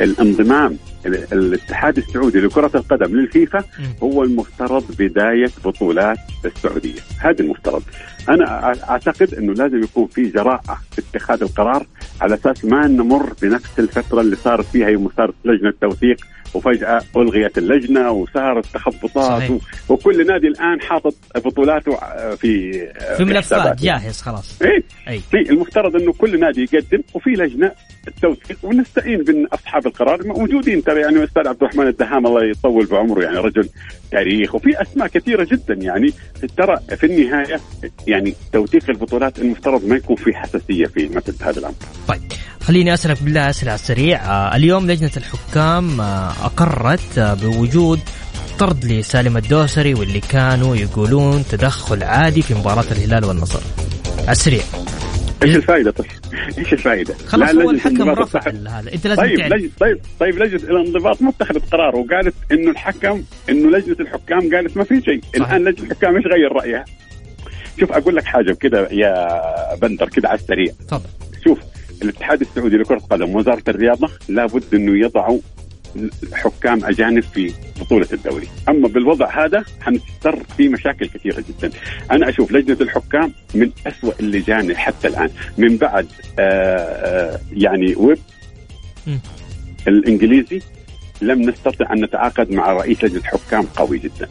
[0.00, 3.64] الانضمام ال- الاتحاد السعودي لكرة القدم للفيفا.
[4.02, 7.82] هو المفترض بداية بطولات السعودية هذا المفترض
[8.28, 11.86] أنا أع- أعتقد إنه لازم يكون في جراءة في اتخاذ القرار
[12.20, 16.16] على أساس ما نمر بنفس الفترة اللي صارت فيها يوم صارت لجنة توثيق
[16.54, 19.50] وفجأة ألغيت اللجنة وصارت تخبطات صحيح.
[19.50, 19.58] و...
[19.88, 21.96] وكل نادي الآن حاطط بطولاته
[22.36, 22.72] في
[23.16, 23.80] في ملفات.
[23.82, 27.72] جاهز خلاص إيه أي في المفترض أنه كل نادي يقدم وفي لجنة
[28.08, 33.38] التوثيق ونستعين باصحاب القرار موجودين ترى يعني الاستاذ عبد الرحمن الدهام الله يطول بعمره يعني
[33.38, 33.68] رجل
[34.10, 36.12] تاريخ وفي أسماء كثيرة جدا يعني
[36.56, 37.60] ترى في النهاية
[38.06, 41.74] يعني توثيق البطولات المفترض ما يكون في حساسية في مثل هذا الأمر.
[42.08, 42.20] طيب
[42.66, 48.00] خليني اسالك بالله اسئله على السريع آه اليوم لجنة الحكام آه أقرت آه بوجود
[48.58, 53.60] طرد لسالم الدوسري واللي كانوا يقولون تدخل عادي في مباراة الهلال والنصر.
[54.18, 54.62] على السريع.
[55.42, 56.06] إيش الفائده طيب؟
[56.58, 59.52] إيش الفائده؟ خلاص لا، هو لجنة الحكم رفع هذا أنت لازم طيب تعرف.
[59.52, 59.68] لج...
[59.80, 64.84] طيب طيب لجنة الانضباط ما اتخذت قرار وقالت إنه الحكم إنه لجنة الحكام قالت ما
[64.84, 65.20] في شيء،.
[65.36, 66.84] الآن لجنة الحكام إيش غير رأيها؟
[67.80, 69.28] شوف أقول لك حاجة كده يا
[69.82, 71.08] بندر كده على السريع، تفضل.
[71.44, 71.58] شوف
[72.02, 75.40] الاتحاد السعودي لكرة القدم وزارة الرياضة لابد أنه يضعوا
[76.32, 81.70] حكام أجانب في بطولة الدوري، أما بالوضع هذا حنضطر في مشاكل كثيرة جدا.
[82.10, 86.06] أنا أشوف لجنة الحكام من أسوأ اللجان حتى الآن، من بعد
[86.38, 88.18] آه آه يعني ويب.
[89.88, 90.62] الإنجليزي
[91.22, 94.28] لم نستطع أن نتعاقد مع رئيس لجنة حكام قوي جدا.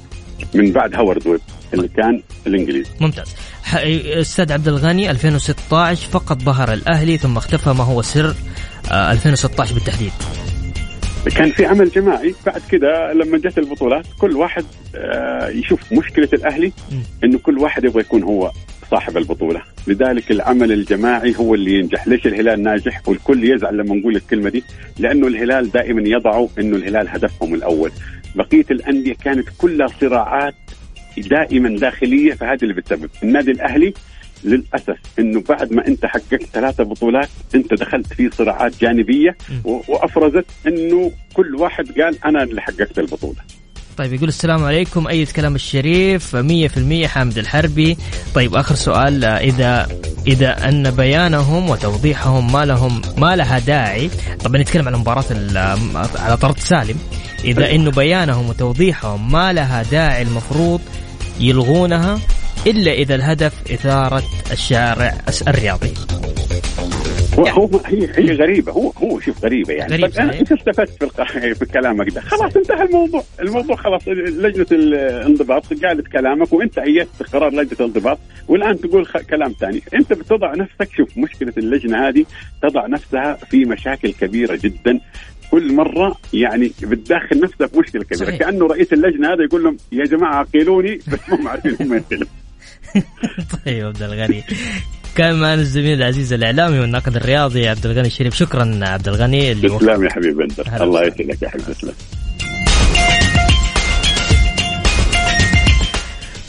[0.54, 1.42] من بعد هوارد ويب
[1.74, 2.92] اللي كان الإنجليزي.
[3.02, 3.36] ممتاز
[3.76, 8.36] أستاذ عبد الغني 2016 فقط ظهر الأهلي ثم اختفى ما هو سر
[8.92, 10.12] آه 2016 بالتحديد.
[11.36, 12.36] كان في عمل جماعي.
[12.46, 16.72] بعد كده لما جت البطولات كل واحد آه، يشوف مشكلة الأهلي.
[17.24, 18.52] إنه كل واحد يبغى يكون هو
[18.92, 19.62] صاحب البطولة.
[19.88, 22.08] لذلك العمل الجماعي هو اللي ينجح.
[22.08, 24.64] ليش الهلال ناجح؟ والكل يزعل لما نقول الكلمة دي
[25.00, 27.92] لأنه الهلال دائما يضعوا إنه الهلال هدفهم الأول.
[28.36, 30.56] بقية الأندية كانت كلها صراعات
[31.22, 33.94] دائما داخلية فهذا اللي بتسبب النادي الأهلي
[34.44, 41.12] للأسف إنه بعد ما أنت حققت ثلاثة بطولات أنت دخلت في صراعات جانبية وأفرزت إنه
[41.34, 43.40] كل واحد قال أنا اللي حققت البطولة.
[43.98, 45.08] طيب يقول السلام عليكم.
[45.08, 47.98] أيد كلام الشريف 100% حامد الحربي.
[48.36, 49.88] طيب آخر سؤال إذا
[50.28, 54.10] إذا أن بيانهم وتوضيحهم ما لهم ما لها داعي.
[54.44, 55.26] طبعا نتكلم عن مباراة
[56.16, 56.96] على طرد سالم.
[57.44, 60.82] إذا إنه بيانهم وتوضيحهم ما لها داعي المفروض
[61.40, 62.20] يلغونها
[62.68, 65.14] إلا إذا الهدف إثارة الشارع
[65.48, 65.94] الرياضي.
[67.40, 68.72] هو هو هي هي غريبة.
[68.72, 69.94] هو هو شوف غريبة يعني.
[69.94, 70.34] غريب طيب أنا.
[70.34, 76.54] إيش استفدت في في كلامك ده؟ خلاص انتهى الموضوع، الموضوع خلاص لجنة الانضباط قالت كلامك
[76.54, 82.08] وأنت أيدت قرار لجنة الانضباط والآن تقول كلام ثاني، أنت بتضع نفسك شوف مشكلة اللجنة
[82.08, 82.26] هذه
[82.62, 85.00] تضع نفسها في مشاكل كبيرة جدا.
[85.54, 88.26] كل مرة يعني بتدخل نفسها في مشكلة كبيرة.
[88.26, 88.40] صحيح.
[88.40, 92.28] كأنه رئيس اللجنة هذا يقول لهم يا جماعة عقلوني بس مو عارفين هم يعقلون
[93.66, 94.44] طيب عبد الغني.
[95.16, 98.36] كان معنا الزميل العزيز الإعلامي والناقد الرياضي عبد الغني الشريف.
[98.36, 99.52] شكرا عبد الغني.
[99.52, 101.94] اللي تسلم يا حبيبي بندر الله يسلمك يا حبيبي تسلم.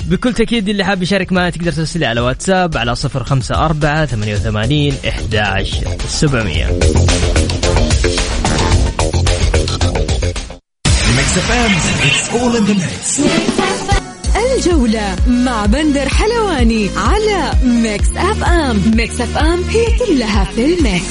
[0.09, 5.87] بكل تأكيد اللي حاب يشارك معنا تقدر ترسل لي على واتساب على 054 88 11
[6.07, 6.67] 700
[14.37, 21.05] الجولة مع بندر حلواني على Mix FM Mix FM هي كلها في ال mix.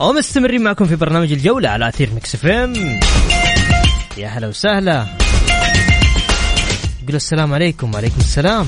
[0.00, 3.00] ومستمرين معكم في برنامج الجولة على أثير Mix FM.
[4.16, 5.06] يا هلا وسهلا.
[7.02, 7.94] قولوا السلام عليكم.
[7.94, 8.66] وعليكم السلام.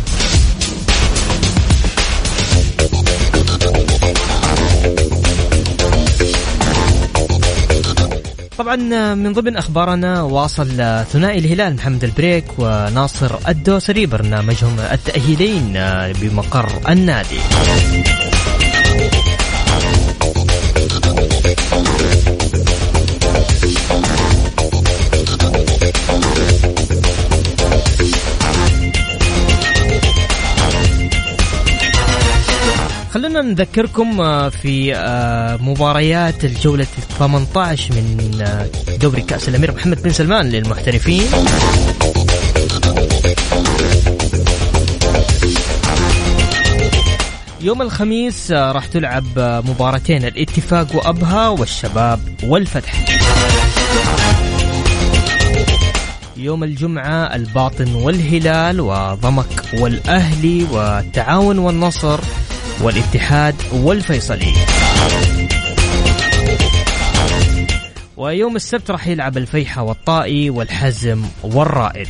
[8.59, 8.77] طبعا
[9.15, 15.73] من ضمن أخبارنا واصل ثنائي الهلال محمد البريك وناصر الدوسري برنامجهم التاهيلين
[16.21, 17.39] بمقر النادي.
[33.49, 36.87] نذكركم آه، في آه، مباريات الجولة
[37.19, 41.23] 18 من آه، دوري كأس الأمير محمد بن سلمان للمحترفين.
[47.61, 53.05] يوم الخميس راح تلعب مباراتين الاتفاق وأبها والشباب والفتح.
[56.37, 62.21] يوم الجمعة الباطن والهلال وضمك والأهلي والتعاون والنصر.
[62.83, 64.53] والاتحاد والفيصلي.
[68.17, 72.09] ويوم السبت راح يلعب الفيحة والطائي والحزم والرائد.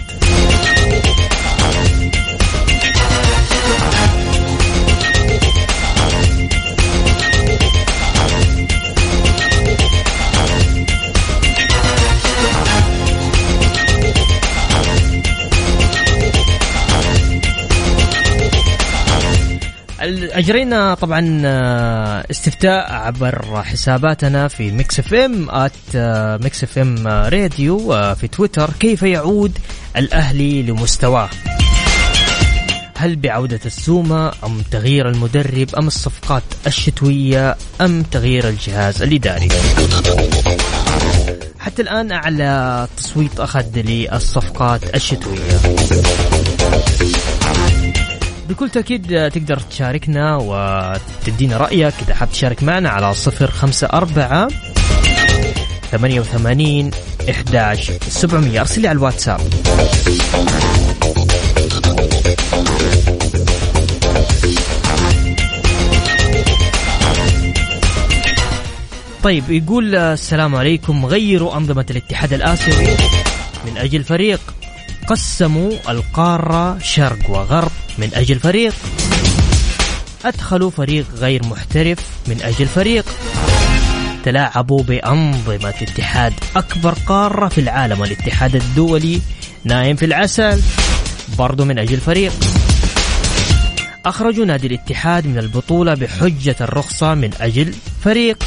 [20.39, 25.97] أجرينا طبعا آه، استفتاء عبر حساباتنا في Mix FM at
[26.43, 27.79] Mix FM Radio
[28.15, 29.59] في تويتر كيف يعود
[29.97, 31.29] الأهلي لمستواه؟
[32.97, 39.49] هل بعودة السومة أم تغيير المدرب؟ أم الصفقات الشتوية؟ أم تغيير الجهاز الإداري؟
[41.59, 45.59] حتى الآن أعلى تصويت أخذ للصفقات الشتوية.
[48.49, 51.95] بكل تأكيد تقدر تشاركنا وتدينا رأيك.
[52.03, 54.49] إذا حاب تشارك معنا على صفر خمسة أربعة
[55.91, 56.91] ثمانية وثمانين
[57.31, 58.61] إحداش سبعمية.
[58.61, 59.41] أرسل لي على الواتساب.
[69.23, 71.07] طيب يقول السلام عليكم.
[71.07, 72.87] غيروا أنظمة الاتحاد الآسيوي.
[73.67, 74.41] من أجل فريق
[75.09, 78.75] قسموا القارة شرق وغرب من أجل فريق.
[80.25, 83.05] أدخلوا فريق غير محترف من أجل فريق.
[84.25, 86.33] تلاعبوا بأنظمة اتحاد.
[86.57, 89.21] أكبر قارة في العالم الاتحاد الدولي.
[89.65, 90.63] نايم في العسل.
[91.39, 92.33] برضو من أجل فريق.
[94.07, 98.45] أخرجوا نادي الاتحاد من البطولة بحجة الرخصة من أجل فريق.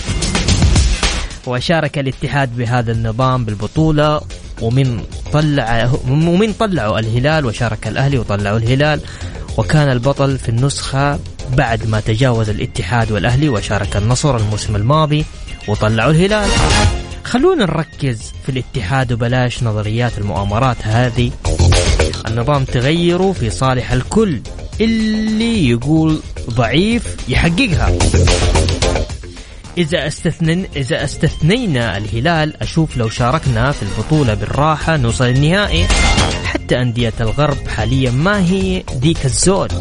[1.47, 4.21] وشارك الاتحاد بهذا النظام بالبطولة
[4.61, 9.01] ومن طلع ومن طلعوا الهلال وشارك الأهلي وطلعوا الهلال
[9.57, 11.19] وكان البطل في النسخة
[11.57, 15.25] بعد ما تجاوز الاتحاد والأهلي وشارك النصر الموسم الماضي
[15.67, 16.49] وطلعوا الهلال.
[17.23, 21.31] خلونا نركز في الاتحاد وبلاش نظريات المؤامرات هذه.
[22.27, 24.41] النظام تغيره في صالح الكل
[24.81, 27.91] اللي يقول ضعيف يحققها.
[29.77, 35.87] إذا استثنين إذا أستثنينا الهلال أشوف لو شاركنا في البطولة بالراحة نوصل النهائي.
[36.45, 39.71] حتى أندية الغرب حاليا ما هي ديك الزود.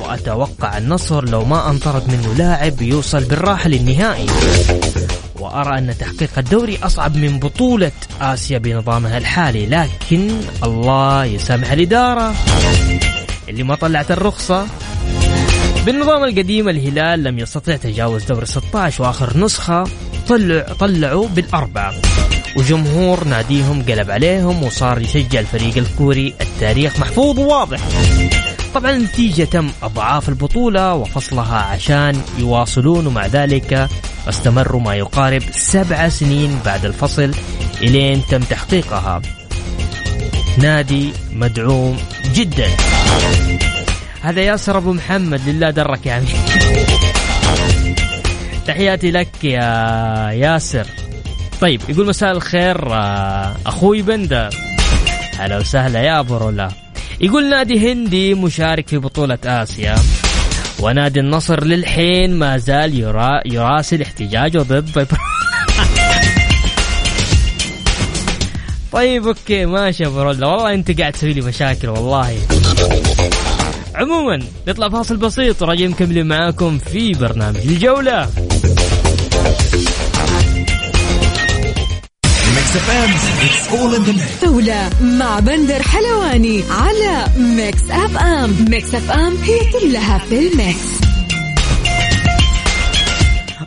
[0.00, 4.26] وأتوقع النصر لو ما أنطرد منه لاعب يوصل بالراحة للنهائي.
[5.38, 9.66] وأرى أن تحقيق الدوري أصعب من بطولة آسيا بنظامها الحالي.
[9.66, 10.30] لكن
[10.64, 12.34] الله يسامح الإدارة
[13.48, 14.66] اللي ما طلعت الرخصة.
[15.86, 19.84] بالنظام القديم الهلال لم يستطع تجاوز دور 16 وآخر نسخة.
[20.28, 21.94] طلع طلعوا بالأربعة.
[22.56, 27.00] وجمهور ناديهم قلب عليهم وصار يشجع الفريق الكوري التاريخ.
[27.00, 27.80] محفوظ وواضح
[28.74, 33.88] طبعا النتيجة تم أضعاف البطولة وفصلها عشان يواصلون ومع ذلك
[34.28, 37.30] استمروا ما يقارب سبع سنين بعد الفصل
[37.82, 39.22] إلين تم تحقيقها.
[40.58, 41.96] نادي مدعوم
[42.34, 42.68] جدا.
[44.22, 46.26] هذا ياسر أبو محمد لله درك يا عمي
[48.66, 50.86] تحياتي لك يا ياسر.
[51.60, 54.54] طيب يقول مساء الخير آه، أخوي بندر.
[55.38, 56.70] هلا وسهلا يا أبو رولا.
[57.20, 59.94] يقول نادي هندي مشارك في بطولة آسيا.
[60.80, 65.06] ونادي النصر للحين ما زال يرا يراسل احتجاجه ضد
[68.92, 70.46] طيب okay ماشي يا أبو رولا.
[70.46, 72.36] والله أنت قاعد تسوي لي مشاكل والله.
[74.00, 78.30] عموما نطلع فاصل بسيط وراجعين مكملين معاكم في برنامج الجولة.
[84.42, 90.86] جولة مع بندر حلواني على Mix FM Mix FM هي كلها في ال mix.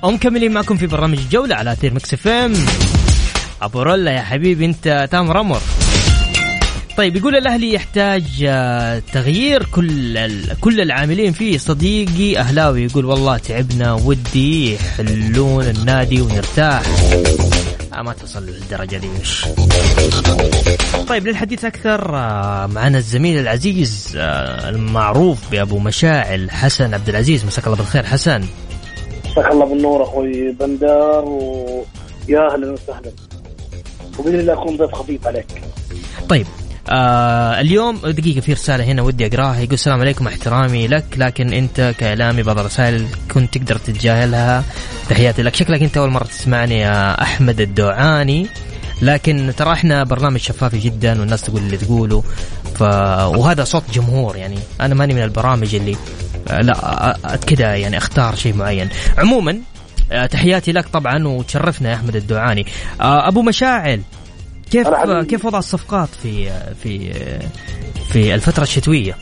[0.04, 2.54] ومكملين معكم في برنامج الجولة على أثير Mix FM
[3.62, 5.62] ابو رولا يا حبيبي أنت تامر أمر.
[6.98, 10.30] طيب يقول الأهلي يحتاج آه، تغيير كل
[10.62, 11.58] كل العاملين فيه.
[11.58, 16.82] صديقي أهلاوي يقول والله تعبنا ودي يحلون النادي ونرتاح.
[17.94, 19.46] آه ما تصل للدرجة دي مش
[21.08, 27.46] طيب للحديث أكثر آه معنا الزميل العزيز المعروف بأبو مشاعل حسن عبد العزيز.
[27.46, 28.44] مساك الله بالخير حسن.
[29.32, 33.12] مساك الله بالنور أخوي بندر ويا أهلا وسهلا.
[34.20, 35.62] وبإذن الله أكون ضيف خفيف عليك.
[36.30, 36.46] طيب
[36.90, 39.60] آه اليوم دقيقة في رسالة هنا ودي أقراها.
[39.60, 44.64] يقول السلام عليكم احترامي لك لكن أنت كإعلامي بعض الرسائل كنت تقدر تتجاهلها.
[45.10, 45.56] تحياتي لك.
[45.56, 48.48] شكلك أنت أول مرة تسمعني يا أحمد الدوعاني.
[49.02, 52.24] لكن ترى إحنا برنامج شفافي جدا والناس تقول اللي تقوله.
[52.76, 52.82] ف...
[53.38, 54.60] وهذا صوت جمهور يعني.
[54.82, 55.96] أنا ماني من البرامج اللي
[56.48, 56.74] آه، لا
[57.34, 58.90] آه، كذا يعني أختار شيء معين.
[59.18, 59.58] عموما
[60.12, 62.66] آه، تحياتي لك طبعا وتشرفنا يا أحمد الدعاني
[63.02, 64.02] آه، أبو مشاعل.
[64.74, 64.88] كيف.
[65.30, 66.52] كيف وضع الصفقات في
[66.84, 67.14] في
[68.10, 69.18] في الفترة الشتوية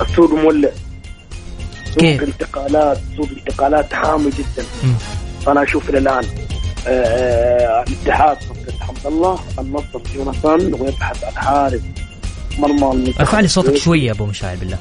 [0.00, 0.70] السوق مولع
[1.84, 4.94] سوق كيف؟ انتقالات سوق انتقالات حامي جدا مم.
[5.46, 6.24] فانا أشوف إلى الآن
[6.86, 11.80] آه، آه، الاتحاد صفقة حمد الله النصر جوناثان ويبحث عن حارس
[12.58, 13.76] مرمى ارفع لي صوتك.
[13.76, 14.78] شوية أبو مشاعل بالله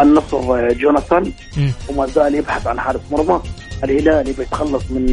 [0.00, 1.32] النصر آه، جوناثان.
[1.88, 3.40] وما زال يبحث عن حارس مرمى
[3.84, 5.06] الهلال يبي يتخلص من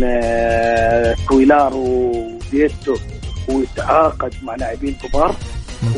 [1.28, 2.96] كويلار وديتو
[3.56, 5.36] ويتعاقد مع لاعبين كبار.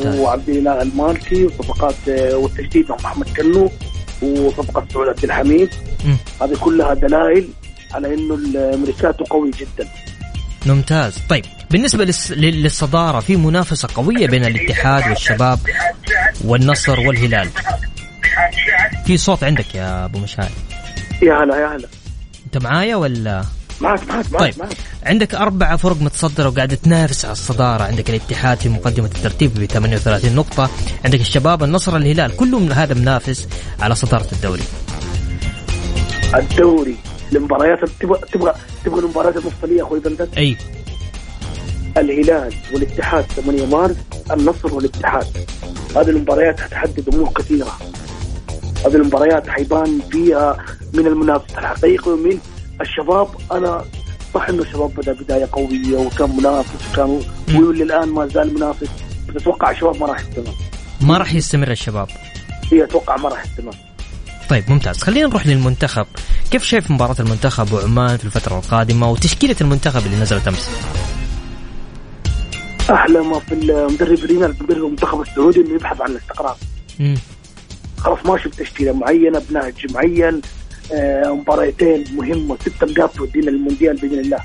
[0.04, 3.70] وعبد الإله المالكي وصفقات آه، والتجديد مع محمد كنو
[4.22, 5.70] وصفقة سعود عبد الحميد.
[6.42, 7.48] هذه كلها دلائل
[7.94, 9.88] على إنه الميركاتو قوي جدا.
[10.66, 11.18] ممتاز.
[11.28, 15.58] طيب بالنسبة للس- لل- للصدارة في منافسة قوية بين الاتحاد والشباب
[16.44, 17.48] والنصر والهلال.
[19.06, 20.50] في صوت عندك يا أبو مشاعل.
[21.22, 21.88] يا هلا يا هلا.
[22.46, 23.44] أنت معايا ولا؟
[23.82, 24.54] معك معك معك طيب.
[24.58, 27.82] معك عندك أربعة فرق متصدرة وقاعدة تنافس على الصدارة.
[27.82, 30.70] عندك الاتحاد في مقدمة الترتيب ب 38 نقطة.
[31.04, 33.48] عندك الشباب النصر الهلال كلهم هذا منافس
[33.80, 34.62] على صدارة الدوري.
[36.34, 36.96] الدوري
[37.32, 38.54] المباريات تبغى تبغى
[38.84, 40.56] تبغى المباريات المفصلية يا أخوي بندر أي.
[41.96, 43.96] الهلال والاتحاد 8 مارس
[44.30, 45.26] النصر والاتحاد.
[45.96, 47.78] هذه المباريات حتحدد أمور كثيرة.
[48.86, 50.56] هذه المباريات حيبان فيها
[50.94, 52.38] من المنافس الحقيقي ومن
[52.82, 53.84] الشباب أنا
[54.34, 57.22] صح إنه الشباب بدأ بداية قوية وكان منافس وكان
[57.54, 58.88] والى الآن ما زال منافس
[59.28, 60.54] بس أتوقع الشباب ما راح يستمر.
[61.00, 62.08] ما راح يستمر الشباب.
[62.72, 63.74] هي أتوقع ما راح يستمر.
[64.48, 64.98] طيب ممتاز.
[64.98, 66.06] خلينا نروح للمنتخب.
[66.50, 70.70] كيف شايف مباراة المنتخب وعمان في الفترة القادمة وتشكيلة المنتخب اللي نزلت أمس؟
[72.90, 76.56] أحلى ما في المدربين المدرب المنتخب السعودي إنه يبحث عن الاستقرار.
[77.98, 80.40] خلاص ماشي بتشكيله معينة بنهج معين.
[81.24, 84.38] مباراتين مهمه ست نقاط تودينا للمونديال بإذن الله.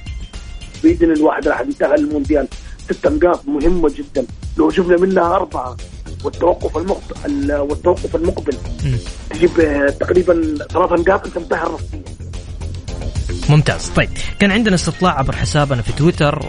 [0.83, 2.47] بإذن الواحد راح ننتهي للمونديال
[2.91, 4.25] ست نقاط مهمه جدا.
[4.57, 5.77] لو جبنا منها أربعة
[6.23, 8.57] والتوقف المقبل والتوقف المقبل.
[9.29, 12.01] تجيب آه، تقريبا ثلاث نقاط أنت منتهي الرسميه
[13.49, 13.89] ممتاز.
[13.95, 16.39] طيب كان عندنا استطلاع عبر حسابنا في تويتر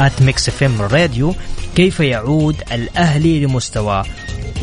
[0.00, 1.34] at Mix FM Radio
[1.76, 4.04] كيف يعود الأهلي لمستواه؟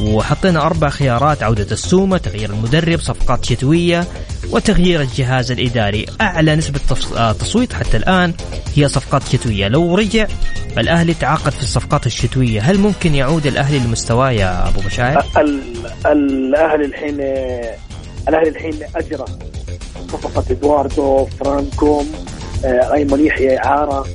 [0.02, 1.44] وحطينا أربع خيارات.
[1.44, 4.08] عودة السومة تغيير المدرب صفقات شتوية
[4.52, 6.06] وتغيير الجهاز الإداري.
[6.22, 8.34] أعلى نسبة تص- آه، تصويت حتى الآن
[8.76, 9.68] هي صفقات شتوية.
[9.68, 10.28] لو رجع
[10.78, 12.62] الأهلي تعاقد في الصفقات الشتوية.
[12.62, 15.62] هل ممكن يعود الأهلي لمستواه يا أبو مشاعر ال-
[16.06, 17.16] الأهلي الحين
[18.30, 19.26] الأهلي الحين أجرى
[20.12, 22.12] صفقة إدواردو فرانكوم
[22.66, 24.06] آه، أيمن يحيى اعاره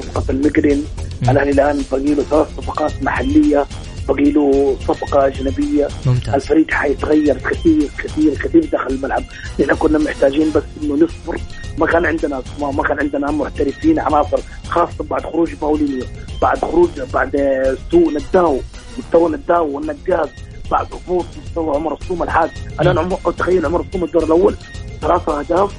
[0.00, 0.82] صفقة المقرن.
[1.28, 3.66] الأهلي الآن باقي له ثلاث صفقات محلية.
[4.08, 5.88] باقي له صفقة أجنبية.
[6.06, 6.34] ممتاز.
[6.34, 9.22] الفريق حيتغير كثير كثير كثير داخل الملعب.
[9.58, 11.40] لأن كنا محتاجين بس إنه نصبر.
[11.78, 14.38] ما كان عندنا ما, ما كان عندنا محترفين عناصر
[14.68, 16.04] خاصة بعد خروج باولينيو
[16.42, 17.32] بعد خروج بعد
[17.90, 18.60] سوء نداو
[18.98, 20.28] مستوى نداو والنقاز
[20.70, 22.50] بعد هبوط مستوى عمر الصوم الحاد.
[22.80, 24.54] الان عمر تخيل عمر الصوم الدور الأول
[25.00, 25.72] ثلاثة أهداف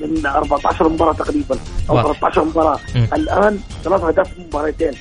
[0.00, 1.58] من 14 مباراة تقريبا
[1.90, 2.20] أو واضح.
[2.20, 2.78] 13 مباراة.
[2.94, 3.08] مم.
[3.14, 4.92] الآن ثلاث أهداف في مباراتين.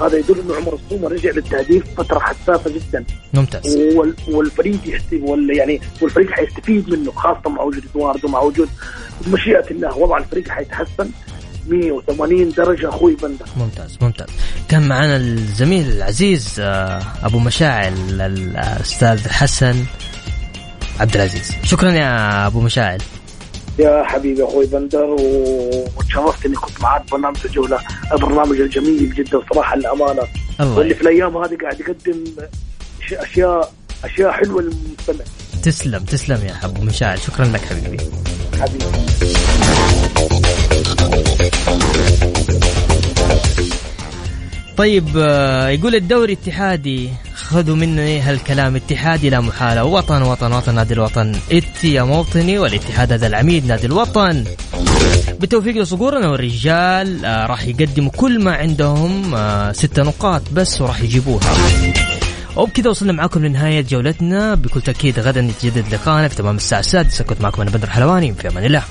[0.00, 3.04] هذا يدل إنه عمر الصوم رجع للتهديف فترة حساسة جدا.
[3.34, 3.76] ممتاز.
[3.76, 5.04] وال- والفريق يحت...
[5.12, 5.56] وال...
[5.56, 8.68] يعني والفريق حيستفيد منه خاصة مع وجود ادواردو مع وجود
[9.26, 9.96] بمشيئه الله.
[9.98, 11.10] وضع الفريق حيتحسن.
[11.68, 13.46] 180 درجة أخوي بندر.
[13.56, 14.26] ممتاز ممتاز.
[14.68, 19.84] كان معنا الزميل العزيز آه، أبو مشاعل الأستاذ حسن
[21.00, 21.52] عبد العزيز.
[21.64, 22.98] شكرا يا أبو مشاعل.
[23.78, 25.16] يا حبيبي أخوي بندر
[25.96, 27.78] وتشرفت اني كنت معاك برنامج الجولة
[28.12, 30.22] البرنامج الجميل جدا صراحة للأمانة.
[30.60, 32.24] واللي في الأيام هذه قاعد يقدم
[33.12, 33.72] اشياء
[34.04, 35.24] اشياء حلوة للمستمع.
[35.62, 37.98] تسلم تسلم يا أبو مشاعل شكرا لك حبيبي.
[38.60, 38.84] حبيبي.
[44.76, 47.10] طيب آه، يقول الدوري اتحادي
[47.52, 49.84] خذوا مني هالكلام اتحادي لا محالة.
[49.84, 51.32] وطن وطن وطن نادي الوطن.
[51.52, 54.44] اتي يا موطني والاتحاد هذا العميد نادي الوطن.
[55.40, 61.56] بالتوفيق لصقورنا والرجال آه راح يقدموا كل ما عندهم آه ستة نقاط بس وراح يجيبوها.
[62.56, 64.54] وبكذا وصلنا معاكم لنهاية جولتنا.
[64.54, 67.24] بكل تأكيد غدا يتجدد لقاءنا في تمام الساعة السادسة.
[67.24, 68.34] كنت معكم أنا بدر حلواني.
[68.34, 68.82] في أمان الله.